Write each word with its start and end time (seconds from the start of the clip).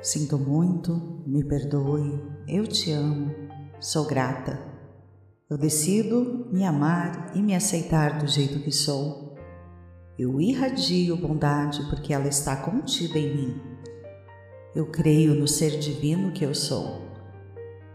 Sinto 0.00 0.38
muito, 0.38 1.22
me 1.26 1.42
perdoe, 1.42 2.22
eu 2.46 2.64
te 2.68 2.92
amo, 2.92 3.34
sou 3.80 4.06
grata. 4.06 4.60
Eu 5.50 5.58
decido 5.58 6.46
me 6.52 6.64
amar 6.64 7.32
e 7.34 7.42
me 7.42 7.52
aceitar 7.52 8.18
do 8.18 8.28
jeito 8.28 8.60
que 8.60 8.70
sou. 8.70 9.34
Eu 10.16 10.40
irradio 10.40 11.16
bondade 11.16 11.82
porque 11.90 12.12
ela 12.12 12.28
está 12.28 12.54
contida 12.56 13.18
em 13.18 13.34
mim. 13.34 13.60
Eu 14.72 14.86
creio 14.86 15.34
no 15.34 15.48
ser 15.48 15.78
divino 15.80 16.32
que 16.32 16.44
eu 16.44 16.54
sou. 16.54 17.02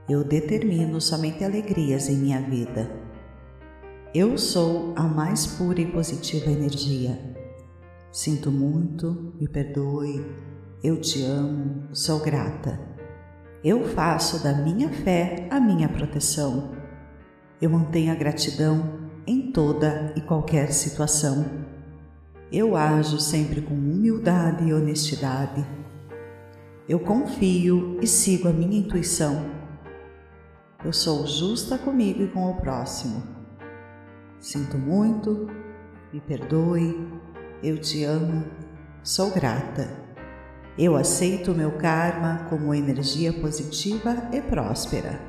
Eu 0.10 0.26
determino 0.26 1.00
somente 1.00 1.42
alegrias 1.42 2.10
em 2.10 2.18
minha 2.18 2.42
vida. 2.42 2.92
Eu 4.14 4.38
sou 4.38 4.94
a 4.98 5.04
mais 5.04 5.48
pura 5.48 5.80
e 5.80 5.90
positiva 5.90 6.52
energia. 6.52 7.18
Sinto 8.12 8.52
muito, 8.52 9.34
me 9.40 9.48
perdoe, 9.48 10.24
eu 10.84 11.00
te 11.00 11.24
amo, 11.24 11.88
sou 11.94 12.20
grata. 12.20 12.78
Eu 13.64 13.88
faço 13.88 14.44
da 14.44 14.52
minha 14.52 14.90
fé 14.90 15.48
a 15.50 15.58
minha 15.58 15.88
proteção. 15.88 16.72
Eu 17.62 17.70
mantenho 17.70 18.12
a 18.12 18.16
gratidão 18.16 19.10
em 19.26 19.54
toda 19.54 20.14
e 20.18 20.20
qualquer 20.20 20.74
situação. 20.74 21.46
Eu 22.52 22.76
ajo 22.76 23.18
sempre 23.18 23.62
com 23.62 23.74
humildade 23.74 24.66
e 24.66 24.74
honestidade. 24.74 25.66
Eu 26.88 27.00
confio 27.00 27.98
e 28.02 28.06
sigo 28.06 28.50
a 28.50 28.54
minha 28.54 28.78
intuição. 28.78 29.46
Eu 30.84 30.92
sou 30.92 31.26
justa 31.26 31.78
comigo 31.78 32.24
e 32.24 32.28
com 32.28 32.52
o 32.52 32.56
próximo. 32.60 33.24
Sinto 34.38 34.78
muito, 34.78 35.48
me 36.12 36.20
perdoe, 36.20 37.08
eu 37.64 37.78
te 37.78 38.04
amo, 38.04 38.44
sou 39.02 39.32
grata. 39.32 40.13
Eu 40.78 40.96
aceito 40.96 41.52
o 41.52 41.56
meu 41.56 41.74
karma 41.74 42.48
como 42.50 42.74
energia 42.74 43.32
positiva 43.32 44.28
e 44.32 44.42
próspera. 44.42 45.20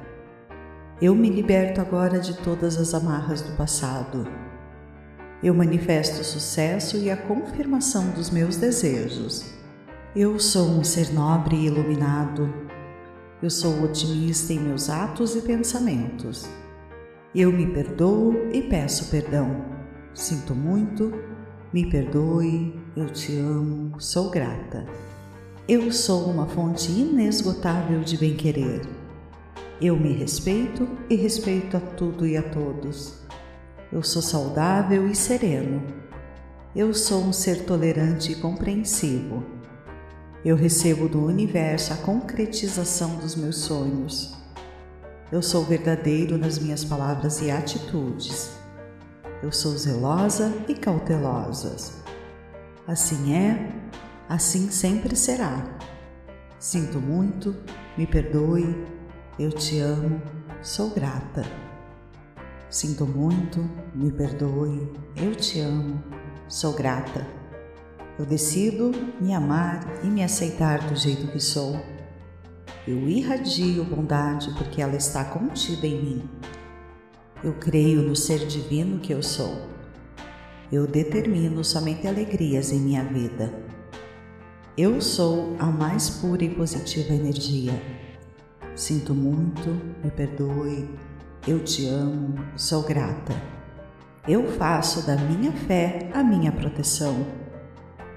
Eu 1.03 1.15
me 1.15 1.29
liberto 1.29 1.83
agora 1.83 2.19
de 2.19 2.35
todas 2.39 2.79
as 2.79 2.95
amarras 2.95 3.43
do 3.43 3.55
passado. 3.55 4.27
Eu 5.43 5.53
manifesto 5.53 6.23
o 6.23 6.25
sucesso 6.25 6.97
e 6.97 7.11
a 7.11 7.17
confirmação 7.17 8.09
dos 8.13 8.31
meus 8.31 8.57
desejos. 8.57 9.45
Eu 10.17 10.39
sou 10.39 10.67
um 10.67 10.83
ser 10.83 11.13
nobre 11.13 11.57
e 11.57 11.67
iluminado. 11.67 12.51
Eu 13.43 13.51
sou 13.51 13.83
otimista 13.83 14.55
em 14.55 14.61
meus 14.61 14.89
atos 14.89 15.37
e 15.37 15.43
pensamentos. 15.43 16.49
Eu 17.35 17.53
me 17.53 17.67
perdoo 17.67 18.33
e 18.51 18.63
peço 18.63 19.11
perdão. 19.11 19.63
Sinto 20.15 20.55
muito, 20.55 21.13
me 21.71 21.91
perdoe, 21.91 22.81
eu 22.97 23.11
te 23.11 23.37
amo, 23.37 24.01
sou 24.01 24.31
grata. 24.31 24.87
Eu 25.67 25.91
sou 25.91 26.27
uma 26.27 26.47
fonte 26.47 26.93
inesgotável 26.93 28.01
de 28.01 28.19
bem-querer. 28.19 28.83
Eu 29.81 29.97
me 29.97 30.13
respeito 30.13 30.87
e 31.09 31.15
respeito 31.15 31.75
a 31.79 31.81
tudo 31.81 32.27
e 32.27 32.37
a 32.37 32.43
todos. 32.43 33.23
Eu 33.91 34.03
sou 34.03 34.21
saudável 34.21 35.09
e 35.09 35.15
sereno. 35.15 35.83
Eu 36.77 36.93
sou 36.93 37.23
um 37.23 37.33
ser 37.33 37.65
tolerante 37.65 38.33
e 38.33 38.35
compreensivo. 38.35 39.43
Eu 40.45 40.55
recebo 40.55 41.09
do 41.09 41.25
universo 41.25 41.95
a 41.95 41.97
concretização 41.97 43.17
dos 43.17 43.35
meus 43.35 43.57
sonhos. 43.57 44.37
Eu 45.33 45.41
sou 45.41 45.65
verdadeiro 45.65 46.37
nas 46.37 46.59
minhas 46.59 46.85
palavras 46.85 47.41
e 47.41 47.51
atitudes. 47.51 48.51
Eu 49.43 49.51
sou 49.51 49.73
zelosa 49.79 50.53
e 50.69 50.75
cautelosa. 50.75 51.75
Assim 52.87 53.35
é 53.35 53.73
assim 54.29 54.71
sempre 54.71 55.17
será. 55.17 55.79
Sinto 56.59 56.99
muito, 56.99 57.55
me 57.97 58.07
perdoe, 58.07 58.75
eu 59.39 59.51
te 59.51 59.79
amo, 59.79 60.21
sou 60.63 60.91
grata. 60.91 61.45
Sinto 62.71 63.07
muito, 63.07 63.69
me 63.95 64.11
perdoe, 64.11 64.91
eu 65.17 65.35
te 65.35 65.61
amo, 65.61 66.03
sou 66.49 66.73
grata. 66.73 67.27
Eu 68.19 68.25
decido 68.25 68.93
me 69.21 69.35
amar 69.35 69.85
e 70.03 70.07
me 70.07 70.23
aceitar 70.23 70.81
do 70.89 70.97
jeito 70.97 71.27
que 71.29 71.41
sou. 71.41 71.81
Eu 72.87 73.09
irradio 73.09 73.85
bondade 73.85 74.53
porque 74.57 74.81
ela 74.81 74.95
está 74.95 75.25
contida 75.25 75.87
em 75.87 76.03
mim. 76.03 76.31
Eu 77.43 77.55
creio 77.55 78.03
no 78.03 78.15
ser 78.15 78.47
divino 78.47 79.01
que 79.01 79.13
eu 79.13 79.23
sou. 79.23 79.69
Eu 80.71 80.87
determino 80.87 81.65
somente 81.65 82.07
alegrias 82.07 82.73
em 82.73 82.81
minha 82.81 83.05
vida. 83.05 83.64
Eu 84.77 85.01
sou 85.01 85.55
a 85.61 85.67
mais 85.67 86.11
pura 86.11 86.43
e 86.43 86.53
positiva 86.53 87.15
energia. 87.15 87.81
Sinto 88.75 89.15
muito, 89.15 89.71
me 90.03 90.11
perdoe, 90.11 90.91
eu 91.47 91.63
te 91.63 91.87
amo, 91.87 92.35
sou 92.57 92.83
grata. 92.83 93.33
Eu 94.27 94.51
faço 94.51 95.07
da 95.07 95.15
minha 95.15 95.53
fé 95.53 96.11
a 96.13 96.25
minha 96.25 96.51
proteção. 96.51 97.25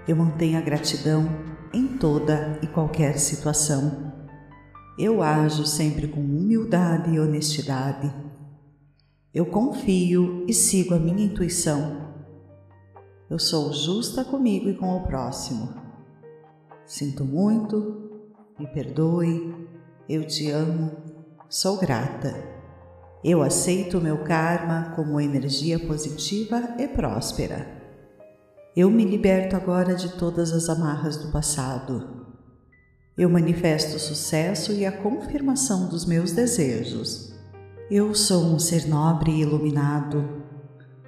Eu 0.07 0.15
mantenho 0.15 0.57
a 0.57 0.61
gratidão 0.61 1.29
em 1.71 1.85
toda 1.85 2.57
e 2.63 2.65
qualquer 2.65 3.19
situação. 3.19 4.11
Eu 4.97 5.21
ajo 5.21 5.63
sempre 5.63 6.07
com 6.07 6.21
humildade 6.21 7.11
e 7.13 7.19
honestidade. 7.19 8.11
Eu 9.31 9.45
confio 9.45 10.43
e 10.47 10.53
sigo 10.55 10.95
a 10.95 10.99
minha 10.99 11.23
intuição. 11.23 12.15
Eu 13.29 13.37
sou 13.37 13.71
justa 13.71 14.25
comigo 14.25 14.67
e 14.67 14.73
com 14.73 14.97
o 14.97 15.05
próximo. 15.05 15.86
Sinto 16.87 17.25
muito, 17.25 18.31
me 18.57 18.65
perdoe, 18.65 19.53
eu 20.07 20.25
te 20.25 20.49
amo, 20.49 20.89
sou 21.49 21.77
grata. 21.77 22.33
Eu 23.21 23.43
aceito 23.43 23.97
o 23.97 24.01
meu 24.01 24.23
karma 24.23 24.93
como 24.95 25.19
energia 25.19 25.77
positiva 25.77 26.75
e 26.79 26.87
próspera. 26.87 27.67
Eu 28.73 28.89
me 28.89 29.03
liberto 29.03 29.57
agora 29.57 29.95
de 29.95 30.17
todas 30.17 30.53
as 30.53 30.69
amarras 30.69 31.17
do 31.17 31.29
passado. 31.29 32.25
Eu 33.17 33.29
manifesto 33.29 33.97
o 33.97 33.99
sucesso 33.99 34.71
e 34.71 34.85
a 34.85 34.91
confirmação 34.91 35.89
dos 35.89 36.05
meus 36.05 36.31
desejos. 36.31 37.33
Eu 37.91 38.15
sou 38.15 38.45
um 38.45 38.57
ser 38.57 38.87
nobre 38.87 39.31
e 39.31 39.41
iluminado. 39.41 40.41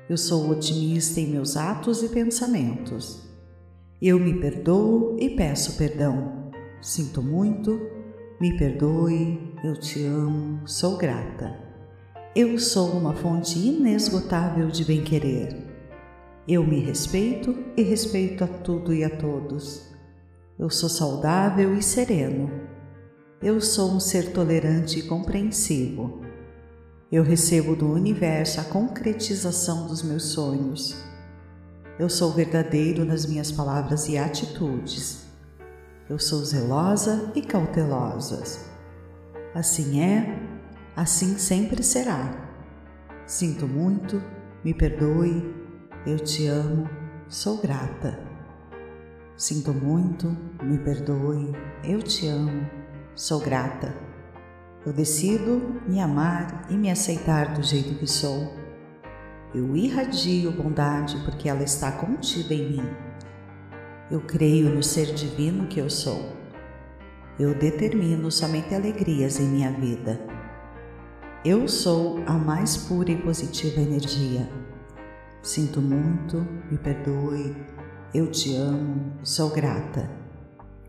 Eu 0.10 0.18
sou 0.18 0.50
otimista 0.50 1.22
em 1.22 1.28
meus 1.28 1.56
atos 1.56 2.04
e 2.04 2.10
pensamentos. 2.10 3.29
Eu 4.02 4.18
me 4.18 4.40
perdoo 4.40 5.18
e 5.20 5.32
peço 5.32 5.78
perdão. 5.78 6.50
Sinto 6.82 7.22
muito, 7.22 7.78
me 8.40 8.58
perdoe, 8.58 9.54
eu 9.62 9.78
te 9.78 10.06
amo, 10.06 10.66
sou 10.66 10.96
grata. 10.96 11.54
Eu 12.34 12.58
sou 12.58 12.92
uma 12.92 13.14
fonte 13.14 13.60
inesgotável 13.60 14.70
de 14.70 14.86
bem-querer. 14.86 15.54
Eu 16.48 16.66
me 16.66 16.80
respeito 16.80 17.54
e 17.76 17.82
respeito 17.82 18.46
a 18.46 18.48
tudo 18.48 18.94
e 18.94 19.04
a 19.04 19.10
todos. 19.10 19.94
Eu 20.58 20.70
sou 20.70 20.88
saudável 20.88 21.76
e 21.76 21.84
sereno. 21.84 22.50
Eu 23.44 23.60
sou 23.60 23.92
um 23.92 24.00
ser 24.00 24.32
tolerante 24.32 25.00
e 25.00 25.08
compreensivo. 25.10 26.22
Eu 27.12 27.22
recebo 27.22 27.76
do 27.76 27.92
universo 27.92 28.62
a 28.62 28.64
concretização 28.64 29.88
dos 29.88 30.02
meus 30.02 30.24
sonhos. 30.24 31.09
Eu 32.00 32.08
sou 32.08 32.32
verdadeiro 32.32 33.04
nas 33.04 33.26
minhas 33.26 33.52
palavras 33.52 34.08
e 34.08 34.18
atitudes. 34.18 35.26
Eu 36.10 36.18
sou 36.18 36.46
zelosa 36.46 37.30
e 37.36 37.42
cautelosa. 37.42 38.42
Assim 39.54 40.02
é, 40.02 40.40
assim 40.96 41.38
sempre 41.38 41.84
será. 41.84 42.56
Sinto 43.26 43.68
muito, 43.68 44.24
me 44.64 44.74
perdoe, 44.74 45.54
eu 46.08 46.18
te 46.18 46.48
amo, 46.48 46.90
sou 47.28 47.58
grata. 47.58 48.18
Sinto 49.36 49.74
muito, 49.74 50.28
me 50.64 50.78
perdoe, 50.78 51.52
eu 51.84 52.02
te 52.02 52.30
amo, 52.30 52.66
sou 53.14 53.42
grata. 53.42 53.94
Eu 54.86 54.94
decido 54.94 55.82
me 55.86 56.00
amar 56.00 56.66
e 56.70 56.78
me 56.78 56.90
aceitar 56.90 57.54
do 57.54 57.62
jeito 57.62 58.00
que 58.00 58.08
sou 58.08 58.69
eu 59.54 59.76
irradio 59.76 60.52
bondade 60.52 61.18
porque 61.26 61.50
ela 61.50 61.64
está 61.64 61.92
contida 61.92 62.54
em 62.54 62.70
mim. 62.70 62.90
Eu 64.12 64.22
creio 64.22 64.70
no 64.70 64.84
ser 64.84 65.08
divino 65.08 65.68
que 65.68 65.80
eu 65.80 65.90
sou. 65.90 66.34
Eu 67.40 67.56
determino 67.56 68.32
somente 68.32 68.76
alegrias 68.76 69.40
em 69.40 69.48
minha 69.48 69.72
vida. 69.72 70.20
Eu 71.44 71.68
sou 71.68 72.22
a 72.28 72.34
mais 72.34 72.78
pura 72.78 73.12
e 73.12 73.18
positiva 73.18 73.82
energia. 73.82 74.48
Sinto 75.42 75.82
muito, 75.82 76.46
me 76.70 76.78
perdoe, 76.78 77.56
eu 78.14 78.28
te 78.28 78.56
amo, 78.56 79.14
sou 79.24 79.50
grata. 79.50 80.12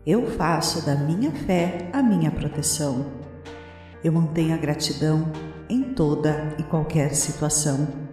Eu 0.05 0.27
faço 0.27 0.85
da 0.85 0.95
minha 0.95 1.31
fé 1.31 1.89
a 1.93 2.03
minha 2.03 2.29
proteção. 2.29 3.05
Eu 4.03 4.11
mantenho 4.11 4.53
a 4.53 4.57
gratidão 4.57 5.31
em 5.69 5.93
toda 5.93 6.55
e 6.59 6.63
qualquer 6.63 7.15
situação 7.15 8.10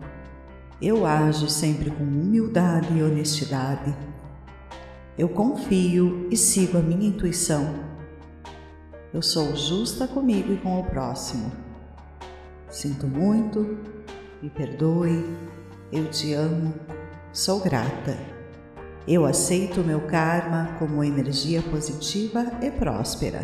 eu 0.80 1.04
ajo 1.04 1.48
sempre 1.48 1.90
com 1.90 2.04
humildade 2.04 2.96
e 2.96 3.02
honestidade. 3.02 3.96
Eu 5.18 5.28
confio 5.28 6.28
e 6.30 6.36
sigo 6.36 6.78
a 6.78 6.80
minha 6.80 7.08
intuição. 7.08 7.74
Eu 9.12 9.20
sou 9.20 9.56
justa 9.56 10.06
comigo 10.06 10.52
e 10.52 10.56
com 10.56 10.78
o 10.78 10.84
próximo. 10.84 11.50
Sinto 12.70 13.08
muito, 13.08 13.78
me 14.40 14.48
perdoe, 14.50 15.24
eu 15.90 16.08
te 16.10 16.32
amo, 16.34 16.72
sou 17.32 17.58
grata. 17.58 18.16
Eu 19.06 19.24
aceito 19.26 19.80
o 19.80 19.84
meu 19.84 20.02
karma 20.02 20.76
como 20.78 21.02
energia 21.02 21.60
positiva 21.62 22.52
e 22.62 22.70
próspera. 22.70 23.42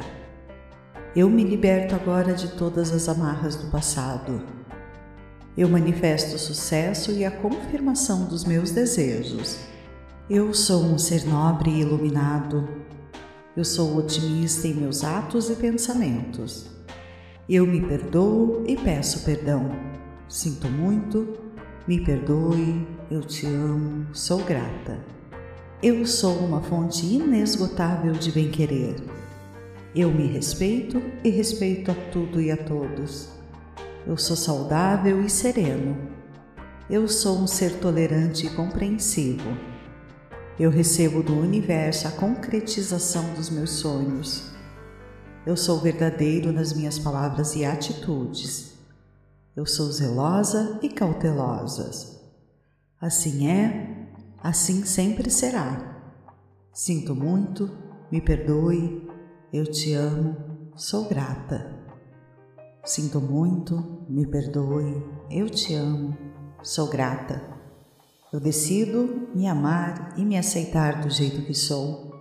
Eu 1.17 1.29
me 1.29 1.43
liberto 1.43 1.97
agora 1.97 2.33
de 2.35 2.49
todas 2.49 2.93
as 2.93 3.09
amarras 3.09 3.57
do 3.57 3.71
passado. 3.71 4.64
Eu 5.57 5.69
manifesto 5.69 6.35
o 6.35 6.39
sucesso 6.39 7.13
e 7.13 7.25
a 7.25 7.31
confirmação 7.31 8.25
dos 8.25 8.45
meus 8.45 8.73
desejos. 8.73 9.59
Eu 10.29 10.53
sou 10.53 10.83
um 10.83 10.99
ser 10.99 11.25
nobre 11.25 11.71
e 11.71 11.81
iluminado. 11.81 12.69
Eu 13.57 13.65
sou 13.65 13.97
otimista 13.97 14.67
em 14.67 14.75
meus 14.75 15.05
atos 15.05 15.49
e 15.51 15.55
pensamentos. 15.55 16.67
Eu 17.49 17.69
me 17.69 17.81
perdoo 17.81 18.65
e 18.67 18.77
peço 18.77 19.25
perdão. 19.25 19.71
Sinto 20.29 20.67
muito, 20.67 21.35
me 21.87 22.01
perdoe, 22.05 22.85
eu 23.09 23.21
te 23.21 23.47
amo, 23.47 24.09
sou 24.13 24.43
grata. 24.43 24.99
Eu 25.81 26.05
sou 26.05 26.37
uma 26.39 26.63
fonte 26.63 27.07
inesgotável 27.07 28.15
de 28.15 28.33
bem-querer. 28.33 28.97
Eu 29.95 30.11
me 30.11 30.27
respeito 30.27 31.01
e 31.23 31.31
respeito 31.31 31.93
a 31.93 31.95
tudo 32.11 32.41
e 32.41 32.51
a 32.51 32.57
todos. 32.57 33.34
Eu 34.07 34.19
sou 34.19 34.37
saudável 34.37 35.25
e 35.25 35.31
sereno. 35.31 35.97
Eu 36.91 37.09
sou 37.09 37.39
um 37.39 37.47
ser 37.47 37.81
tolerante 37.81 38.47
e 38.47 38.51
compreensivo. 38.51 39.49
Eu 40.61 40.71
recebo 40.71 41.23
do 41.23 41.35
universo 41.35 42.07
a 42.07 42.11
concretização 42.11 43.33
dos 43.33 43.49
meus 43.49 43.71
sonhos. 43.71 44.53
Eu 45.47 45.57
sou 45.57 45.81
verdadeiro 45.81 46.53
nas 46.53 46.75
minhas 46.75 46.99
palavras 46.99 47.57
e 47.57 47.65
atitudes. 47.65 48.75
Eu 49.57 49.65
sou 49.65 49.91
zelosa 49.91 50.79
e 50.83 50.91
cautelosa. 50.91 52.21
Assim 53.01 53.49
é, 53.49 54.07
assim 54.43 54.85
sempre 54.85 55.31
será. 55.31 56.13
Sinto 56.75 57.15
muito, 57.15 57.71
me 58.13 58.21
perdoe, 58.21 59.09
eu 59.51 59.65
te 59.65 59.95
amo, 59.95 60.37
sou 60.77 61.09
grata. 61.09 61.74
Sinto 62.85 63.19
muito, 63.19 64.05
me 64.11 64.27
perdoe, 64.27 65.03
eu 65.31 65.49
te 65.49 65.73
amo, 65.73 66.15
sou 66.63 66.87
grata. 66.91 67.43
Eu 68.31 68.39
decido 68.39 69.29
me 69.35 69.47
amar 69.47 70.13
e 70.19 70.25
me 70.25 70.37
aceitar 70.37 71.01
do 71.01 71.09
jeito 71.09 71.47
que 71.47 71.55
sou. 71.55 72.13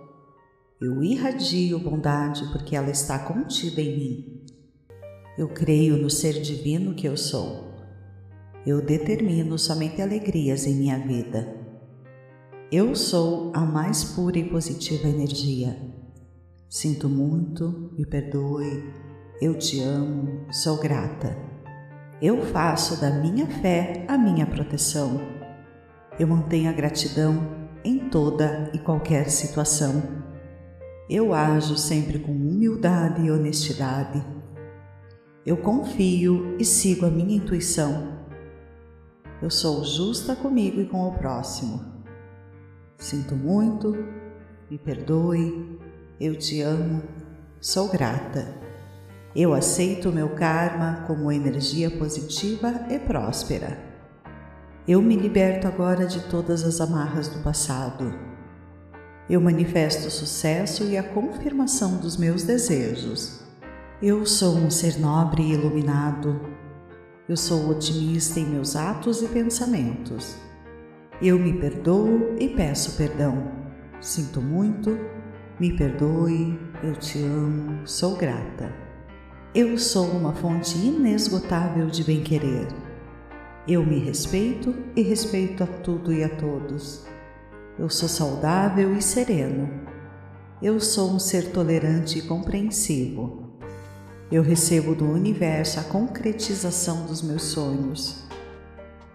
Eu 0.80 1.02
irradio 1.02 1.78
bondade 1.78 2.50
porque 2.50 2.74
ela 2.74 2.88
está 2.88 3.18
contida 3.18 3.82
em 3.82 3.98
mim. 3.98 4.44
Eu 5.36 5.48
creio 5.48 5.98
no 5.98 6.08
ser 6.08 6.40
divino 6.40 6.94
que 6.94 7.06
eu 7.06 7.16
sou. 7.16 7.74
Eu 8.64 8.80
determino 8.80 9.58
somente 9.58 10.00
alegrias 10.00 10.66
em 10.66 10.76
minha 10.76 10.98
vida. 10.98 11.46
Eu 12.72 12.96
sou 12.96 13.52
a 13.54 13.60
mais 13.60 14.02
pura 14.02 14.38
e 14.38 14.48
positiva 14.48 15.08
energia. 15.08 15.76
Sinto 16.70 17.06
muito, 17.06 17.90
me 17.92 18.06
perdoe, 18.06 19.03
eu 19.40 19.58
te 19.58 19.80
amo, 19.82 20.46
sou 20.52 20.78
grata. 20.78 21.36
Eu 22.22 22.42
faço 22.46 23.00
da 23.00 23.10
minha 23.10 23.46
fé 23.46 24.04
a 24.06 24.16
minha 24.16 24.46
proteção. 24.46 25.20
Eu 26.18 26.28
mantenho 26.28 26.70
a 26.70 26.72
gratidão 26.72 27.68
em 27.84 28.08
toda 28.08 28.70
e 28.72 28.78
qualquer 28.78 29.28
situação. 29.28 30.02
Eu 31.10 31.34
ajo 31.34 31.76
sempre 31.76 32.20
com 32.20 32.32
humildade 32.32 33.22
e 33.22 33.30
honestidade. 33.30 34.24
Eu 35.44 35.56
confio 35.56 36.56
e 36.58 36.64
sigo 36.64 37.04
a 37.04 37.10
minha 37.10 37.36
intuição. 37.36 38.14
Eu 39.42 39.50
sou 39.50 39.84
justa 39.84 40.36
comigo 40.36 40.80
e 40.80 40.86
com 40.86 41.08
o 41.08 41.18
próximo. 41.18 41.84
Sinto 42.96 43.34
muito, 43.34 43.92
me 44.70 44.78
perdoe, 44.78 45.78
eu 46.18 46.38
te 46.38 46.62
amo, 46.62 47.02
sou 47.60 47.88
grata. 47.90 48.63
Eu 49.36 49.52
aceito 49.52 50.12
meu 50.12 50.28
karma 50.28 51.02
como 51.08 51.32
energia 51.32 51.90
positiva 51.90 52.86
e 52.88 53.00
próspera. 53.00 53.76
Eu 54.86 55.02
me 55.02 55.16
liberto 55.16 55.66
agora 55.66 56.06
de 56.06 56.20
todas 56.28 56.62
as 56.62 56.80
amarras 56.80 57.26
do 57.26 57.42
passado. 57.42 58.14
Eu 59.28 59.40
manifesto 59.40 60.06
o 60.06 60.10
sucesso 60.10 60.84
e 60.84 60.96
a 60.96 61.02
confirmação 61.02 61.96
dos 61.96 62.16
meus 62.16 62.44
desejos. 62.44 63.40
Eu 64.00 64.24
sou 64.24 64.54
um 64.54 64.70
ser 64.70 65.00
nobre 65.00 65.42
e 65.42 65.54
iluminado. 65.54 66.40
Eu 67.28 67.36
sou 67.36 67.70
otimista 67.70 68.38
em 68.38 68.46
meus 68.46 68.76
atos 68.76 69.20
e 69.20 69.26
pensamentos. 69.26 70.36
Eu 71.20 71.40
me 71.40 71.54
perdoo 71.54 72.36
e 72.38 72.50
peço 72.50 72.96
perdão. 72.96 73.50
Sinto 74.00 74.40
muito, 74.40 74.96
me 75.58 75.76
perdoe, 75.76 76.56
eu 76.84 76.94
te 76.94 77.20
amo, 77.20 77.84
sou 77.84 78.14
grata. 78.14 78.93
Eu 79.54 79.78
sou 79.78 80.08
uma 80.08 80.32
fonte 80.32 80.76
inesgotável 80.76 81.86
de 81.86 82.02
bem-querer. 82.02 82.66
Eu 83.68 83.86
me 83.86 84.00
respeito 84.00 84.74
e 84.96 85.02
respeito 85.02 85.62
a 85.62 85.66
tudo 85.68 86.12
e 86.12 86.24
a 86.24 86.28
todos. 86.28 87.06
Eu 87.78 87.88
sou 87.88 88.08
saudável 88.08 88.96
e 88.96 89.00
sereno. 89.00 89.70
Eu 90.60 90.80
sou 90.80 91.08
um 91.08 91.20
ser 91.20 91.52
tolerante 91.52 92.18
e 92.18 92.22
compreensivo. 92.22 93.48
Eu 94.28 94.42
recebo 94.42 94.92
do 94.92 95.04
universo 95.04 95.78
a 95.78 95.84
concretização 95.84 97.06
dos 97.06 97.22
meus 97.22 97.44
sonhos. 97.44 98.24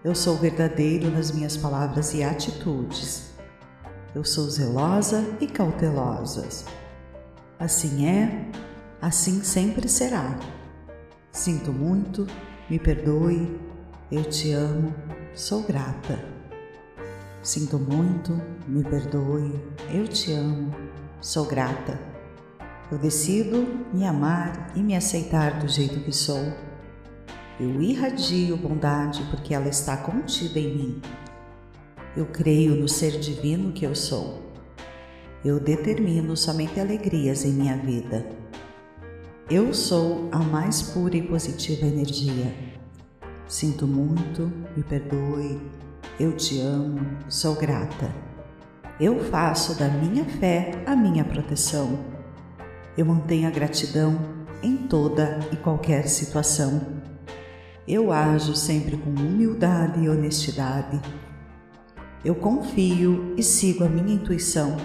Eu 0.02 0.14
sou 0.14 0.36
verdadeiro 0.36 1.10
nas 1.10 1.30
minhas 1.32 1.54
palavras 1.54 2.14
e 2.14 2.22
atitudes. 2.22 3.30
Eu 4.14 4.24
sou 4.24 4.48
zelosa 4.48 5.22
e 5.38 5.46
cautelosa. 5.46 6.48
Assim 7.58 8.06
é 8.08 8.69
assim 9.00 9.42
sempre 9.42 9.88
será. 9.88 10.38
Sinto 11.32 11.72
muito, 11.72 12.26
me 12.68 12.78
perdoe, 12.78 13.58
eu 14.10 14.24
te 14.24 14.52
amo, 14.52 14.94
sou 15.34 15.62
grata. 15.62 16.22
Sinto 17.42 17.78
muito, 17.78 18.38
me 18.68 18.84
perdoe, 18.84 19.58
eu 19.92 20.06
te 20.06 20.32
amo, 20.32 20.74
sou 21.20 21.46
grata. 21.46 21.98
Eu 22.92 22.98
decido 22.98 23.86
me 23.92 24.04
amar 24.04 24.72
e 24.74 24.80
me 24.80 24.96
aceitar 24.96 25.60
do 25.60 25.68
jeito 25.68 26.00
que 26.00 26.12
sou. 26.12 26.52
Eu 27.58 27.80
irradio 27.80 28.56
bondade 28.56 29.22
porque 29.30 29.54
ela 29.54 29.68
está 29.68 29.96
contida 29.96 30.58
em 30.58 30.76
mim. 30.76 31.02
Eu 32.16 32.26
creio 32.26 32.74
no 32.74 32.88
ser 32.88 33.20
divino 33.20 33.72
que 33.72 33.86
eu 33.86 33.94
sou. 33.94 34.42
Eu 35.44 35.60
determino 35.60 36.36
somente 36.36 36.80
alegrias 36.80 37.44
em 37.44 37.52
minha 37.52 37.76
vida. 37.76 38.39
Eu 39.50 39.74
sou 39.74 40.28
a 40.30 40.38
mais 40.38 40.80
pura 40.80 41.16
e 41.16 41.22
positiva 41.22 41.84
energia. 41.84 42.54
Sinto 43.48 43.84
muito, 43.84 44.42
me 44.76 44.84
perdoe, 44.84 45.60
eu 46.20 46.36
te 46.36 46.60
amo, 46.60 47.00
sou 47.28 47.56
grata. 47.56 48.14
Eu 49.00 49.18
faço 49.24 49.76
da 49.76 49.88
minha 49.88 50.24
fé 50.24 50.84
a 50.86 50.94
minha 50.94 51.24
proteção. 51.24 51.98
Eu 52.96 53.04
mantenho 53.04 53.48
a 53.48 53.50
gratidão 53.50 54.20
em 54.62 54.76
toda 54.76 55.40
e 55.50 55.56
qualquer 55.56 56.06
situação. 56.06 57.02
Eu 57.88 58.12
ajo 58.12 58.54
sempre 58.54 58.96
com 58.98 59.10
humildade 59.10 60.04
e 60.04 60.08
honestidade. 60.08 61.02
Eu 62.24 62.36
confio 62.36 63.34
e 63.36 63.42
sigo 63.42 63.82
a 63.82 63.88
minha 63.88 64.14
intuição. 64.14 64.76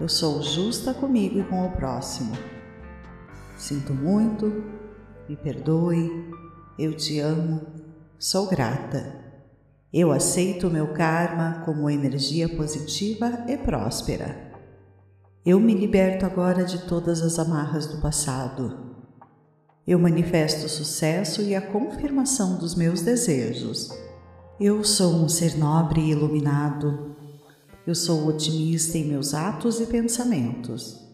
Eu 0.00 0.08
sou 0.08 0.42
justa 0.42 0.92
comigo 0.92 1.38
e 1.38 1.44
com 1.44 1.64
o 1.64 1.70
próximo. 1.70 2.32
Sinto 3.60 3.92
muito, 3.92 4.64
me 5.28 5.36
perdoe, 5.36 6.10
eu 6.78 6.96
te 6.96 7.20
amo, 7.20 7.60
sou 8.18 8.48
grata. 8.48 9.14
Eu 9.92 10.10
aceito 10.10 10.66
o 10.66 10.70
meu 10.70 10.94
karma 10.94 11.60
como 11.66 11.90
energia 11.90 12.48
positiva 12.48 13.44
e 13.46 13.58
próspera. 13.58 14.50
Eu 15.44 15.60
me 15.60 15.74
liberto 15.74 16.24
agora 16.24 16.64
de 16.64 16.86
todas 16.86 17.20
as 17.20 17.38
amarras 17.38 17.84
do 17.84 18.00
passado. 18.00 18.96
Eu 19.86 19.98
manifesto 19.98 20.64
o 20.64 20.70
sucesso 20.70 21.42
e 21.42 21.54
a 21.54 21.60
confirmação 21.60 22.56
dos 22.56 22.74
meus 22.74 23.02
desejos. 23.02 23.90
Eu 24.58 24.82
sou 24.82 25.12
um 25.12 25.28
ser 25.28 25.58
nobre 25.58 26.00
e 26.00 26.12
iluminado. 26.12 27.14
Eu 27.86 27.94
sou 27.94 28.26
otimista 28.26 28.96
em 28.96 29.04
meus 29.04 29.34
atos 29.34 29.80
e 29.80 29.86
pensamentos. 29.86 31.09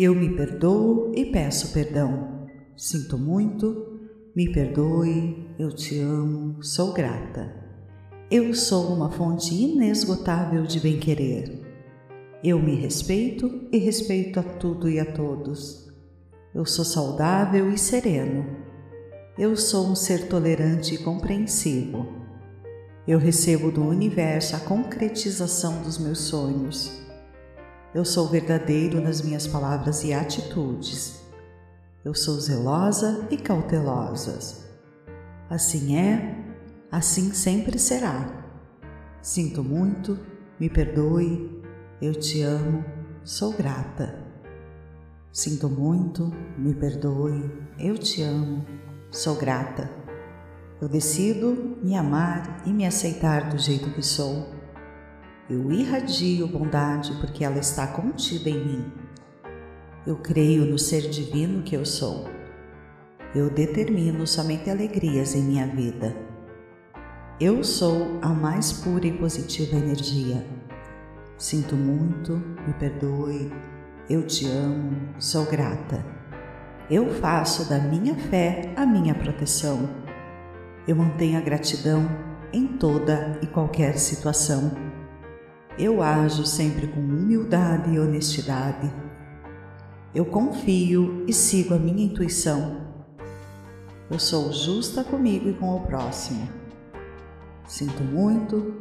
Eu 0.00 0.14
me 0.14 0.36
perdoo 0.36 1.10
e 1.12 1.26
peço 1.26 1.72
perdão. 1.72 2.46
Sinto 2.76 3.18
muito, 3.18 3.98
me 4.32 4.52
perdoe, 4.52 5.50
eu 5.58 5.74
te 5.74 5.98
amo, 5.98 6.62
sou 6.62 6.92
grata. 6.92 7.52
Eu 8.30 8.54
sou 8.54 8.94
uma 8.94 9.10
fonte 9.10 9.52
inesgotável 9.52 10.62
de 10.62 10.78
bem-querer. 10.78 11.62
Eu 12.44 12.62
me 12.62 12.76
respeito 12.76 13.66
e 13.72 13.78
respeito 13.78 14.38
a 14.38 14.44
tudo 14.44 14.88
e 14.88 15.00
a 15.00 15.04
todos. 15.04 15.88
Eu 16.54 16.64
sou 16.64 16.84
saudável 16.84 17.68
e 17.68 17.76
sereno. 17.76 18.46
Eu 19.36 19.56
sou 19.56 19.88
um 19.88 19.96
ser 19.96 20.28
tolerante 20.28 20.94
e 20.94 20.98
compreensivo. 20.98 22.06
Eu 23.04 23.18
recebo 23.18 23.72
do 23.72 23.82
universo 23.82 24.54
a 24.54 24.60
concretização 24.60 25.82
dos 25.82 25.98
meus 25.98 26.20
sonhos. 26.20 27.07
Eu 27.94 28.04
sou 28.04 28.28
verdadeiro 28.28 29.00
nas 29.00 29.22
minhas 29.22 29.46
palavras 29.46 30.04
e 30.04 30.12
atitudes. 30.12 31.22
Eu 32.04 32.14
sou 32.14 32.38
zelosa 32.38 33.26
e 33.30 33.36
cautelosa. 33.38 34.68
Assim 35.48 35.96
é, 35.96 36.36
assim 36.92 37.32
sempre 37.32 37.78
será. 37.78 38.44
Sinto 39.22 39.64
muito, 39.64 40.18
me 40.60 40.68
perdoe, 40.68 41.62
eu 42.00 42.14
te 42.14 42.42
amo, 42.42 42.84
sou 43.24 43.54
grata. 43.54 44.22
Sinto 45.32 45.70
muito, 45.70 46.30
me 46.58 46.74
perdoe, 46.74 47.50
eu 47.78 47.96
te 47.96 48.20
amo, 48.20 48.66
sou 49.10 49.34
grata. 49.34 49.90
Eu 50.78 50.90
decido 50.90 51.78
me 51.82 51.96
amar 51.96 52.62
e 52.66 52.70
me 52.70 52.84
aceitar 52.84 53.48
do 53.48 53.58
jeito 53.58 53.90
que 53.92 54.02
sou. 54.02 54.57
Eu 55.50 55.72
irradio 55.72 56.46
bondade 56.46 57.10
porque 57.22 57.42
ela 57.42 57.58
está 57.58 57.86
contida 57.86 58.50
em 58.50 58.66
mim. 58.66 58.92
Eu 60.06 60.16
creio 60.16 60.66
no 60.66 60.78
ser 60.78 61.08
divino 61.08 61.62
que 61.62 61.74
eu 61.74 61.86
sou. 61.86 62.28
Eu 63.34 63.48
determino 63.48 64.26
somente 64.26 64.68
alegrias 64.68 65.34
em 65.34 65.42
minha 65.42 65.66
vida. 65.66 66.14
Eu 67.40 67.64
sou 67.64 68.18
a 68.20 68.28
mais 68.28 68.72
pura 68.72 69.06
e 69.06 69.12
positiva 69.16 69.74
energia. 69.74 70.46
Sinto 71.38 71.74
muito, 71.74 72.36
me 72.66 72.74
perdoe, 72.74 73.50
eu 74.10 74.26
te 74.26 74.46
amo, 74.46 75.14
sou 75.18 75.46
grata. 75.46 76.04
Eu 76.90 77.08
faço 77.14 77.66
da 77.70 77.78
minha 77.78 78.14
fé 78.14 78.74
a 78.76 78.84
minha 78.84 79.14
proteção. 79.14 79.88
Eu 80.86 80.96
mantenho 80.96 81.38
a 81.38 81.40
gratidão 81.40 82.06
em 82.52 82.66
toda 82.66 83.38
e 83.42 83.46
qualquer 83.46 83.98
situação. 83.98 84.87
Eu 85.78 86.02
ajo 86.02 86.44
sempre 86.44 86.88
com 86.88 86.98
humildade 86.98 87.94
e 87.94 88.00
honestidade. 88.00 88.92
Eu 90.12 90.24
confio 90.24 91.24
e 91.28 91.32
sigo 91.32 91.72
a 91.72 91.78
minha 91.78 92.04
intuição. 92.04 92.88
Eu 94.10 94.18
sou 94.18 94.52
justa 94.52 95.04
comigo 95.04 95.48
e 95.48 95.52
com 95.52 95.76
o 95.76 95.86
próximo. 95.86 96.48
Sinto 97.64 98.02
muito, 98.02 98.74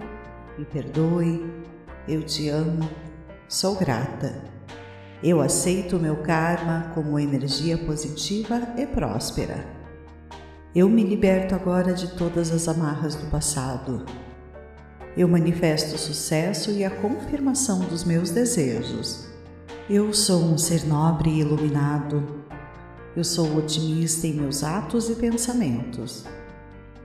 me 0.58 0.66
perdoe, 0.66 1.46
eu 2.08 2.24
te 2.24 2.50
amo, 2.50 2.90
sou 3.48 3.76
grata. 3.76 4.42
Eu 5.22 5.40
aceito 5.40 5.98
o 5.98 6.00
meu 6.00 6.24
karma 6.24 6.92
como 6.96 7.20
energia 7.20 7.78
positiva 7.78 8.74
e 8.76 8.88
próspera. 8.88 9.68
Eu 10.74 10.90
me 10.90 11.04
liberto 11.04 11.54
agora 11.54 11.94
de 11.94 12.16
todas 12.16 12.52
as 12.52 12.68
amarras 12.68 13.14
do 13.14 13.30
passado. 13.30 14.04
Eu 15.18 15.28
manifesto 15.28 15.96
o 15.96 15.98
sucesso 15.98 16.70
e 16.70 16.86
a 16.86 16.92
confirmação 16.92 17.80
dos 17.80 18.04
meus 18.04 18.30
desejos. 18.30 19.28
Eu 19.90 20.14
sou 20.14 20.44
um 20.44 20.60
ser 20.60 20.86
nobre 20.86 21.32
e 21.32 21.40
iluminado. 21.40 22.24
Eu 23.16 23.24
sou 23.24 23.58
otimista 23.58 24.28
em 24.28 24.34
meus 24.34 24.64
atos 24.64 25.10
e 25.10 25.16
pensamentos. 25.16 26.24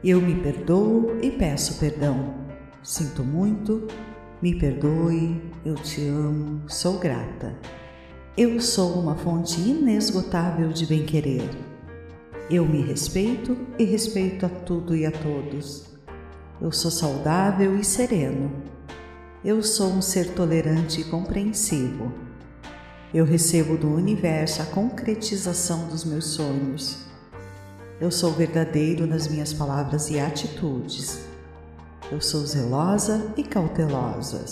Eu 0.04 0.20
me 0.20 0.34
perdoo 0.42 1.16
e 1.22 1.30
peço 1.30 1.78
perdão. 1.78 2.34
Sinto 2.82 3.24
muito, 3.24 3.88
me 4.42 4.58
perdoe, 4.58 5.40
eu 5.64 5.76
te 5.76 6.06
amo, 6.06 6.68
sou 6.68 6.98
grata. 6.98 7.56
Eu 8.36 8.60
sou 8.60 8.92
uma 9.00 9.14
fonte 9.14 9.58
inesgotável 9.58 10.68
de 10.68 10.84
bem-querer. 10.84 11.48
Eu 12.50 12.66
me 12.66 12.82
respeito 12.82 13.56
e 13.78 13.84
respeito 13.84 14.44
a 14.44 14.50
tudo 14.50 14.94
e 14.94 15.06
a 15.06 15.10
todos. 15.10 15.91
Eu 16.62 16.70
sou 16.70 16.92
saudável 16.92 17.76
e 17.76 17.82
sereno. 17.82 18.52
Eu 19.44 19.64
sou 19.64 19.88
um 19.88 20.00
ser 20.00 20.32
tolerante 20.32 21.00
e 21.00 21.04
compreensivo. 21.04 22.12
Eu 23.12 23.24
recebo 23.24 23.76
do 23.76 23.92
universo 23.92 24.62
a 24.62 24.66
concretização 24.66 25.88
dos 25.88 26.04
meus 26.04 26.24
sonhos. 26.26 27.04
Eu 28.00 28.12
sou 28.12 28.30
verdadeiro 28.30 29.08
nas 29.08 29.26
minhas 29.26 29.52
palavras 29.52 30.08
e 30.08 30.20
atitudes. 30.20 31.24
Eu 32.12 32.20
sou 32.20 32.46
zelosa 32.46 33.34
e 33.36 33.42
cautelosa. 33.42 34.44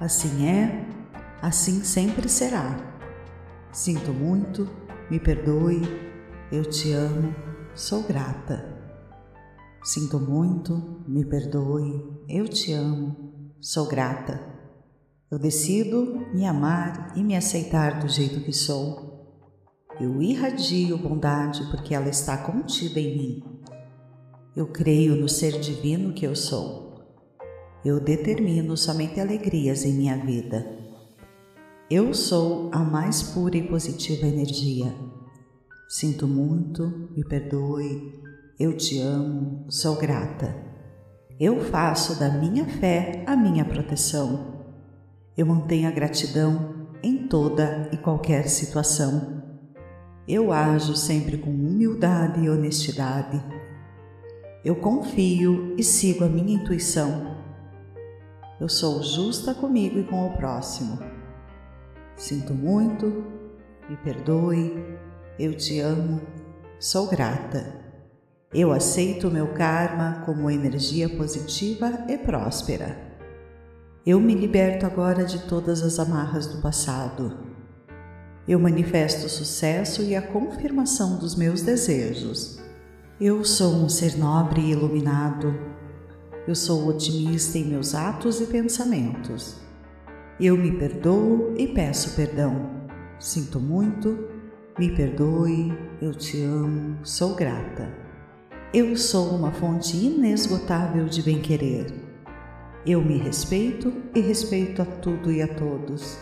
Assim 0.00 0.48
é 0.48 0.84
assim 1.40 1.84
sempre 1.84 2.28
será. 2.28 2.76
Sinto 3.70 4.12
muito, 4.12 4.68
me 5.08 5.20
perdoe, 5.20 5.82
eu 6.50 6.64
te 6.64 6.90
amo, 6.90 7.32
sou 7.76 8.02
grata. 8.02 8.75
Sinto 9.86 10.18
muito, 10.18 11.04
me 11.06 11.24
perdoe, 11.24 12.02
eu 12.28 12.48
te 12.48 12.72
amo, 12.72 13.52
sou 13.60 13.86
grata. 13.86 14.44
Eu 15.30 15.38
decido 15.38 16.26
me 16.34 16.44
amar 16.44 17.12
e 17.16 17.22
me 17.22 17.36
aceitar 17.36 18.00
do 18.00 18.08
jeito 18.08 18.40
que 18.40 18.52
sou. 18.52 19.38
Eu 20.00 20.20
irradio 20.20 20.98
bondade 20.98 21.64
porque 21.70 21.94
ela 21.94 22.08
está 22.08 22.36
contida 22.36 22.98
em 22.98 23.16
mim. 23.16 23.42
Eu 24.56 24.66
creio 24.66 25.14
no 25.14 25.28
ser 25.28 25.60
divino 25.60 26.12
que 26.12 26.26
eu 26.26 26.34
sou. 26.34 27.00
Eu 27.84 28.00
determino 28.00 28.76
somente 28.76 29.20
alegrias 29.20 29.84
em 29.84 29.94
minha 29.94 30.16
vida. 30.16 30.66
Eu 31.88 32.12
sou 32.12 32.70
a 32.72 32.80
mais 32.80 33.22
pura 33.22 33.56
e 33.56 33.68
positiva 33.68 34.26
energia. 34.26 34.92
Sinto 35.88 36.26
muito, 36.26 37.08
me 37.16 37.22
perdoe, 37.22 38.25
eu 38.58 38.74
te 38.74 38.98
amo, 39.00 39.66
sou 39.68 39.96
grata. 39.96 40.56
Eu 41.38 41.60
faço 41.60 42.18
da 42.18 42.30
minha 42.30 42.64
fé 42.64 43.22
a 43.26 43.36
minha 43.36 43.62
proteção. 43.66 44.64
Eu 45.36 45.44
mantenho 45.44 45.86
a 45.86 45.90
gratidão 45.90 46.88
em 47.02 47.28
toda 47.28 47.90
e 47.92 47.98
qualquer 47.98 48.48
situação. 48.48 49.42
Eu 50.26 50.50
ajo 50.50 50.96
sempre 50.96 51.36
com 51.36 51.50
humildade 51.50 52.40
e 52.40 52.48
honestidade. 52.48 53.44
Eu 54.64 54.76
confio 54.76 55.74
e 55.76 55.82
sigo 55.82 56.24
a 56.24 56.28
minha 56.28 56.54
intuição. 56.54 57.36
Eu 58.58 58.70
sou 58.70 59.02
justa 59.02 59.54
comigo 59.54 59.98
e 59.98 60.04
com 60.04 60.26
o 60.26 60.34
próximo. 60.34 60.98
Sinto 62.16 62.54
muito, 62.54 63.22
me 63.86 63.98
perdoe, 63.98 64.72
eu 65.38 65.54
te 65.54 65.78
amo, 65.78 66.22
sou 66.80 67.06
grata. 67.06 67.85
Eu 68.54 68.72
aceito 68.72 69.26
o 69.26 69.30
meu 69.30 69.48
karma 69.48 70.22
como 70.24 70.48
energia 70.48 71.08
positiva 71.08 72.04
e 72.08 72.16
próspera. 72.16 72.96
Eu 74.06 74.20
me 74.20 74.36
liberto 74.36 74.86
agora 74.86 75.24
de 75.24 75.40
todas 75.48 75.82
as 75.82 75.98
amarras 75.98 76.46
do 76.46 76.62
passado. 76.62 77.36
Eu 78.46 78.60
manifesto 78.60 79.26
o 79.26 79.28
sucesso 79.28 80.00
e 80.00 80.14
a 80.14 80.22
confirmação 80.22 81.18
dos 81.18 81.34
meus 81.34 81.60
desejos. 81.60 82.62
Eu 83.20 83.44
sou 83.44 83.74
um 83.74 83.88
ser 83.88 84.16
nobre 84.16 84.60
e 84.60 84.70
iluminado. 84.70 85.52
Eu 86.46 86.54
sou 86.54 86.86
otimista 86.86 87.58
em 87.58 87.64
meus 87.64 87.96
atos 87.96 88.40
e 88.40 88.46
pensamentos. 88.46 89.56
Eu 90.38 90.56
me 90.56 90.70
perdoo 90.70 91.52
e 91.58 91.66
peço 91.66 92.14
perdão. 92.14 92.70
Sinto 93.18 93.58
muito, 93.58 94.28
me 94.78 94.94
perdoe, 94.94 95.76
eu 96.00 96.14
te 96.14 96.44
amo, 96.44 96.96
sou 97.02 97.34
grata. 97.34 98.05
Eu 98.78 98.94
sou 98.94 99.30
uma 99.30 99.50
fonte 99.52 99.96
inesgotável 99.96 101.06
de 101.06 101.22
bem-querer. 101.22 101.86
Eu 102.84 103.00
me 103.00 103.16
respeito 103.16 103.90
e 104.14 104.20
respeito 104.20 104.82
a 104.82 104.84
tudo 104.84 105.32
e 105.32 105.40
a 105.40 105.48
todos. 105.48 106.18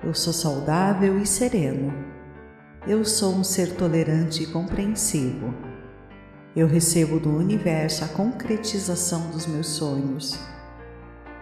Eu 0.00 0.14
sou 0.14 0.32
saudável 0.32 1.18
e 1.18 1.26
sereno. 1.26 1.92
Eu 2.86 3.04
sou 3.04 3.34
um 3.34 3.42
ser 3.42 3.74
tolerante 3.74 4.44
e 4.44 4.46
compreensivo. 4.46 5.52
Eu 6.54 6.68
recebo 6.68 7.18
do 7.18 7.30
universo 7.30 8.04
a 8.04 8.08
concretização 8.10 9.32
dos 9.32 9.48
meus 9.48 9.66
sonhos. 9.66 10.38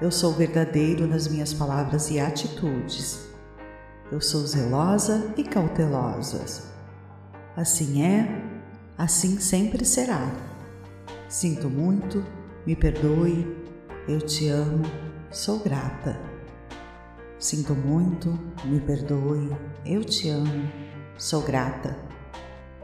Eu 0.01 0.11
sou 0.11 0.33
verdadeiro 0.33 1.07
nas 1.07 1.29
minhas 1.29 1.53
palavras 1.53 2.11
e 2.11 2.19
atitudes. 2.19 3.29
Eu 4.11 4.23
sou 4.23 4.41
zelosa 4.47 5.35
e 5.37 5.45
cautelosa. 5.45 6.65
Assim 7.55 8.03
é, 8.03 8.50
assim 9.01 9.41
sempre 9.41 9.83
será. 9.83 10.31
Sinto 11.27 11.71
muito, 11.71 12.23
me 12.67 12.77
perdoe, 12.77 13.47
eu 14.07 14.21
te 14.21 14.49
amo, 14.49 14.83
sou 15.31 15.59
grata. 15.61 16.21
Sinto 17.39 17.75
muito, 17.75 18.39
me 18.65 18.79
perdoe, 18.79 19.51
eu 19.87 20.05
te 20.05 20.29
amo, 20.29 20.71
sou 21.17 21.41
grata. 21.41 21.97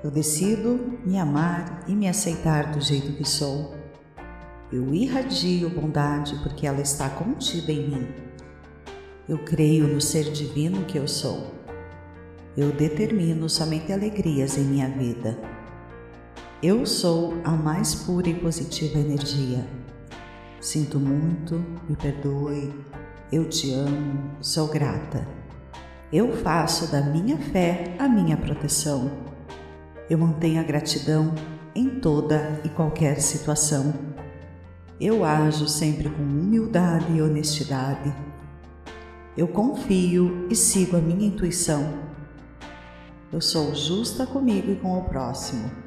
Eu 0.02 0.10
decido 0.10 0.98
me 1.04 1.18
amar 1.18 1.84
e 1.86 1.94
me 1.94 2.08
aceitar 2.08 2.72
do 2.72 2.80
jeito 2.80 3.12
que 3.12 3.28
sou 3.28 3.76
eu 4.72 4.92
irradio 4.92 5.70
bondade 5.70 6.34
porque 6.42 6.66
ela 6.66 6.80
está 6.80 7.08
contida 7.08 7.70
em 7.70 7.88
mim. 7.88 8.08
Eu 9.28 9.38
creio 9.38 9.86
no 9.86 10.00
ser 10.00 10.24
divino 10.32 10.84
que 10.86 10.98
eu 10.98 11.06
sou. 11.06 11.54
Eu 12.56 12.72
determino 12.72 13.48
somente 13.48 13.92
alegrias 13.92 14.58
em 14.58 14.64
minha 14.64 14.88
vida. 14.88 15.55
Eu 16.68 16.84
sou 16.84 17.32
a 17.44 17.52
mais 17.52 17.94
pura 17.94 18.28
e 18.28 18.34
positiva 18.34 18.98
energia. 18.98 19.64
Sinto 20.60 20.98
muito, 20.98 21.64
me 21.88 21.94
perdoe, 21.94 22.74
eu 23.30 23.48
te 23.48 23.72
amo, 23.72 24.32
sou 24.40 24.66
grata. 24.66 25.28
Eu 26.12 26.32
faço 26.38 26.90
da 26.90 27.00
minha 27.02 27.38
fé 27.38 27.94
a 28.00 28.08
minha 28.08 28.36
proteção. 28.36 29.12
Eu 30.10 30.18
mantenho 30.18 30.60
a 30.60 30.64
gratidão 30.64 31.32
em 31.72 32.00
toda 32.00 32.60
e 32.64 32.68
qualquer 32.68 33.20
situação. 33.20 33.94
Eu 35.00 35.24
ajo 35.24 35.68
sempre 35.68 36.10
com 36.10 36.22
humildade 36.24 37.12
e 37.12 37.22
honestidade. 37.22 38.12
Eu 39.36 39.46
confio 39.46 40.48
e 40.50 40.56
sigo 40.56 40.96
a 40.96 41.00
minha 41.00 41.28
intuição. 41.28 41.96
Eu 43.32 43.40
sou 43.40 43.72
justa 43.72 44.26
comigo 44.26 44.72
e 44.72 44.74
com 44.74 44.98
o 44.98 45.04
próximo. 45.04 45.85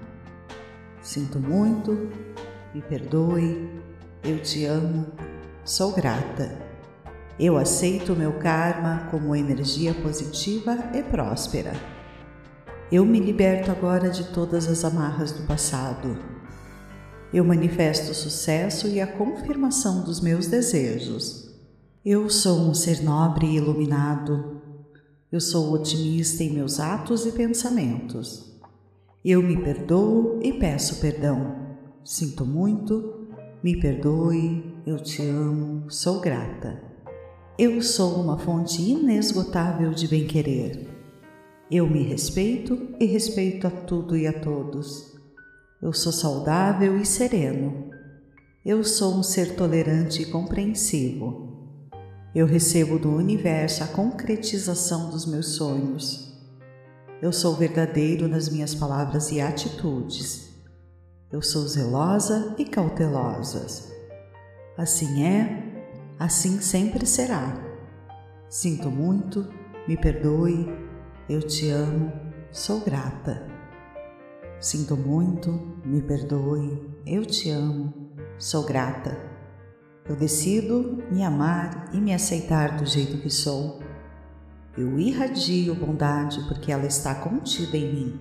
Sinto 1.02 1.40
muito, 1.40 2.10
me 2.74 2.82
perdoe, 2.82 3.70
eu 4.24 4.42
te 4.42 4.66
amo, 4.66 5.08
sou 5.64 5.94
grata. 5.94 6.58
Eu 7.40 7.58
aceito 7.58 8.16
meu 8.16 8.34
karma 8.34 9.08
como 9.10 9.34
energia 9.34 9.94
positiva 9.94 10.78
e 10.94 11.02
próspera. 11.02 11.72
Eu 12.92 13.06
me 13.06 13.20
liberto 13.20 13.72
agora 13.72 14.10
de 14.10 14.26
todas 14.26 14.68
as 14.68 14.84
amarras 14.84 15.32
do 15.32 15.48
passado. 15.48 16.18
Eu 17.32 17.46
manifesto 17.46 18.12
o 18.12 18.16
sucesso 18.16 18.88
e 18.88 19.00
a 19.00 19.08
confirmação 19.08 20.04
dos 20.04 20.20
meus 20.20 20.48
desejos. 20.48 21.50
Eu 22.04 22.30
sou 22.30 22.60
um 22.60 22.74
ser 22.74 23.02
nobre 23.04 23.46
e 23.46 23.56
iluminado. 23.56 24.62
Eu 25.32 25.40
sou 25.40 25.72
otimista 25.72 26.44
em 26.44 26.52
meus 26.52 26.80
atos 26.80 27.26
e 27.26 27.32
pensamentos. 27.32 28.49
Eu 29.24 29.44
me 29.44 29.62
perdoo 29.62 30.40
e 30.42 30.54
peço 30.54 31.02
perdão. 31.02 31.78
Sinto 32.06 32.46
muito, 32.46 33.28
me 33.62 33.78
perdoe, 33.78 34.74
eu 34.88 34.98
te 34.98 35.22
amo, 35.22 35.92
sou 35.92 36.22
grata. 36.22 36.82
Eu 37.58 37.82
sou 37.82 38.16
uma 38.22 38.38
fonte 38.38 38.82
inesgotável 38.82 39.92
de 39.92 40.08
bem-querer. 40.08 40.88
Eu 41.70 41.86
me 41.86 42.02
respeito 42.02 42.96
e 42.98 43.06
respeito 43.06 43.68
a 43.68 43.70
tudo 43.70 44.16
e 44.16 44.26
a 44.26 44.32
todos. 44.32 45.14
Eu 45.82 45.92
sou 45.92 46.14
saudável 46.14 46.98
e 46.98 47.06
sereno. 47.06 47.90
Eu 48.66 48.86
sou 48.86 49.16
um 49.16 49.24
ser 49.24 49.58
tolerante 49.58 50.22
e 50.22 50.28
compreensivo. 50.28 51.90
Eu 52.34 52.46
recebo 52.46 52.98
do 52.98 53.10
universo 53.10 53.84
a 53.84 53.88
concretização 53.88 55.10
dos 55.10 55.26
meus 55.26 55.56
sonhos. 55.56 56.29
Eu 57.22 57.34
sou 57.34 57.54
verdadeiro 57.54 58.30
nas 58.30 58.48
minhas 58.48 58.74
palavras 58.74 59.30
e 59.30 59.42
atitudes. 59.42 60.54
Eu 61.30 61.42
sou 61.42 61.68
zelosa 61.68 62.56
e 62.58 62.64
cautelosa. 62.64 63.94
Assim 64.78 65.26
é, 65.26 66.16
assim 66.18 66.62
sempre 66.62 67.06
será. 67.06 67.62
Sinto 68.48 68.90
muito, 68.90 69.54
me 69.86 69.98
perdoe, 69.98 70.66
eu 71.28 71.42
te 71.42 71.70
amo, 71.70 72.10
sou 72.52 72.80
grata. 72.80 73.46
Sinto 74.58 74.96
muito, 74.96 75.52
me 75.84 76.02
perdoe, 76.02 76.90
eu 77.06 77.26
te 77.26 77.50
amo, 77.50 78.14
sou 78.38 78.66
grata. 78.66 79.18
Eu 80.08 80.16
decido 80.16 81.04
me 81.12 81.22
amar 81.22 81.90
e 81.94 82.00
me 82.00 82.14
aceitar 82.14 82.78
do 82.78 82.86
jeito 82.86 83.18
que 83.18 83.30
sou. 83.30 83.89
Eu 84.78 85.00
irradio 85.00 85.76
bondade 85.76 86.44
porque 86.48 86.72
ela 86.72 86.86
está 86.86 87.16
contida 87.16 87.76
em 87.76 87.94
mim. 87.94 88.20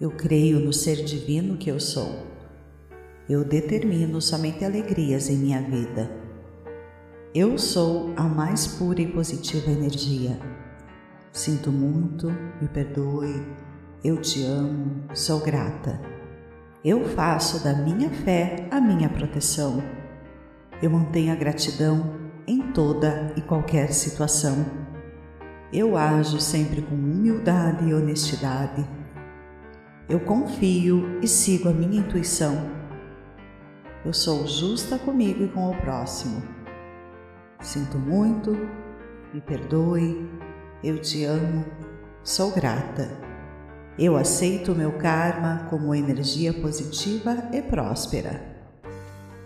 Eu 0.00 0.10
creio 0.10 0.60
no 0.60 0.72
ser 0.72 1.04
divino 1.04 1.56
que 1.56 1.70
eu 1.70 1.78
sou. 1.78 2.26
Eu 3.28 3.44
determino 3.44 4.20
somente 4.20 4.64
alegrias 4.64 5.28
em 5.28 5.36
minha 5.36 5.60
vida. 5.60 6.10
Eu 7.34 7.58
sou 7.58 8.12
a 8.16 8.22
mais 8.22 8.66
pura 8.66 9.00
e 9.02 9.06
positiva 9.06 9.70
energia. 9.70 10.38
Sinto 11.32 11.70
muito, 11.70 12.28
me 12.60 12.68
perdoe, 12.68 13.44
eu 14.02 14.20
te 14.20 14.42
amo, 14.44 15.04
sou 15.12 15.40
grata. 15.40 16.00
Eu 16.84 17.04
faço 17.04 17.62
da 17.62 17.74
minha 17.74 18.08
fé 18.08 18.68
a 18.70 18.80
minha 18.80 19.08
proteção. 19.08 19.82
Eu 20.80 20.88
mantenho 20.88 21.32
a 21.32 21.36
gratidão 21.36 22.14
em 22.46 22.72
toda 22.72 23.32
e 23.36 23.42
qualquer 23.42 23.92
situação. 23.92 24.85
Eu 25.72 25.96
ajo 25.96 26.40
sempre 26.40 26.80
com 26.80 26.94
humildade 26.94 27.88
e 27.88 27.92
honestidade. 27.92 28.88
Eu 30.08 30.20
confio 30.20 31.18
e 31.20 31.26
sigo 31.26 31.68
a 31.68 31.72
minha 31.72 31.98
intuição. 31.98 32.70
Eu 34.04 34.12
sou 34.12 34.46
justa 34.46 34.96
comigo 34.96 35.42
e 35.42 35.48
com 35.48 35.68
o 35.68 35.76
próximo. 35.80 36.40
Sinto 37.60 37.98
muito, 37.98 38.56
me 39.34 39.40
perdoe, 39.40 40.30
eu 40.84 41.00
te 41.00 41.24
amo, 41.24 41.64
sou 42.22 42.52
grata. 42.52 43.10
Eu 43.98 44.16
aceito 44.16 44.70
o 44.70 44.76
meu 44.76 44.92
karma 44.92 45.66
como 45.68 45.92
energia 45.92 46.54
positiva 46.54 47.48
e 47.52 47.60
próspera. 47.60 48.40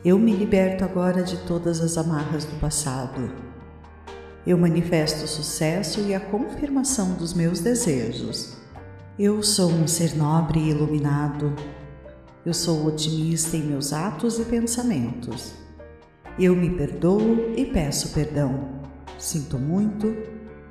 Eu 0.04 0.18
me 0.18 0.33
liberto 0.33 0.85
agora 0.85 1.22
de 1.22 1.38
todas 1.46 1.80
as 1.80 1.96
amarras 1.96 2.44
do 2.44 2.61
passado. 2.61 3.49
Eu 4.46 4.57
manifesto 4.57 5.24
o 5.24 5.29
sucesso 5.29 6.00
e 6.00 6.14
a 6.14 6.20
confirmação 6.20 7.14
dos 7.14 7.35
meus 7.35 7.61
desejos. 7.61 8.57
Eu 9.18 9.42
sou 9.42 9.70
um 9.70 9.87
ser 9.87 10.16
nobre 10.16 10.59
e 10.59 10.70
iluminado. 10.70 11.55
Eu 12.44 12.55
sou 12.55 12.87
otimista 12.87 13.57
em 13.57 13.62
meus 13.62 13.92
atos 13.92 14.38
e 14.38 14.44
pensamentos. 14.44 15.53
Eu 16.38 16.57
me 16.57 16.70
perdoo 16.70 17.53
e 17.57 17.66
peço 17.66 18.14
perdão. 18.14 18.81
Sinto 19.18 19.59
muito 19.59 20.16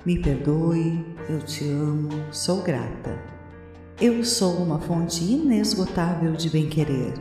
me 0.06 0.18
perdoe, 0.18 1.06
eu 1.28 1.40
te 1.40 1.70
amo, 1.70 2.10
sou 2.32 2.62
grata. 2.62 3.22
Eu 4.00 4.24
sou 4.24 4.56
uma 4.56 4.80
fonte 4.80 5.24
inesgotável 5.24 6.32
de 6.32 6.50
bem-querer. 6.50 7.14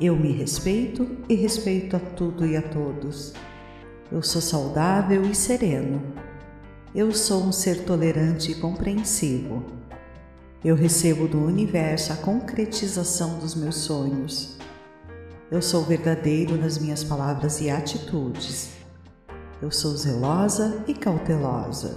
Eu 0.00 0.16
me 0.16 0.32
respeito 0.32 1.08
e 1.28 1.34
respeito 1.36 1.94
a 1.94 2.00
tudo 2.00 2.44
e 2.44 2.56
a 2.56 2.62
todos. 2.62 3.32
Eu 4.10 4.22
sou 4.22 4.40
saudável 4.40 5.22
e 5.22 5.34
sereno. 5.34 6.00
Eu 6.94 7.10
sou 7.12 7.42
um 7.42 7.50
ser 7.50 7.84
tolerante 7.84 8.52
e 8.52 8.54
compreensivo. 8.54 9.64
Eu 10.64 10.76
recebo 10.76 11.26
do 11.26 11.44
universo 11.44 12.12
a 12.12 12.16
concretização 12.16 13.40
dos 13.40 13.56
meus 13.56 13.74
sonhos. 13.74 14.56
Eu 15.50 15.60
sou 15.60 15.82
verdadeiro 15.82 16.56
nas 16.56 16.78
minhas 16.78 17.02
palavras 17.02 17.60
e 17.60 17.68
atitudes. 17.68 18.70
Eu 19.60 19.72
sou 19.72 19.96
zelosa 19.96 20.84
e 20.86 20.94
cautelosa. 20.94 21.96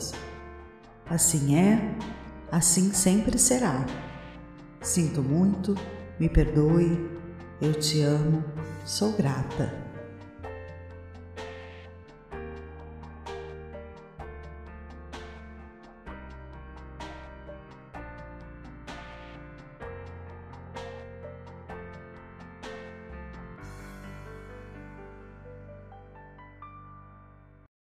Assim 1.07 1.55
é, 1.55 1.95
assim 2.51 2.91
sempre 2.91 3.37
será. 3.37 3.85
Sinto 4.81 5.21
muito, 5.21 5.75
me 6.19 6.27
perdoe, 6.27 7.07
eu 7.61 7.73
te 7.73 8.01
amo, 8.01 8.43
sou 8.83 9.11
grata. 9.11 9.88